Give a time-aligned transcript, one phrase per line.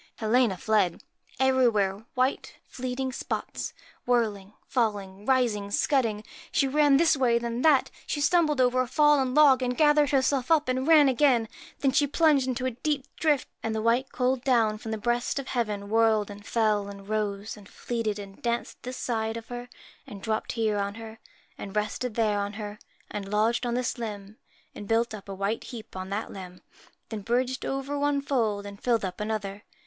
[0.15, 1.03] Helena fled.
[1.39, 3.75] Everywhere white fleeting spots
[4.07, 6.23] whirling, falling, rising, scudding!
[6.51, 10.23] She ran this way, then that; she stumbled over a fallen log, she gathered her
[10.23, 11.47] self up and ran again;
[11.81, 15.37] then she plunged into a deep drift; and the white cold down from the breast
[15.37, 19.69] of heaven whirled and fell, and rose, and fleeted, and danced this side of her,
[20.07, 21.19] and dropped here on her,
[21.59, 22.79] and rested there on her,
[23.11, 24.37] and lodged on this limb,
[24.73, 26.63] and built up a white heap on that limb,
[27.09, 29.63] then bridged over one fold and filled up another.